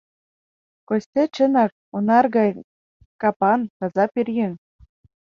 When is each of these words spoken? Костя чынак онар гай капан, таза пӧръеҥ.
Костя 0.87 1.23
чынак 1.35 1.71
онар 1.95 2.25
гай 2.35 2.49
капан, 3.21 3.59
таза 3.77 4.05
пӧръеҥ. 4.13 4.53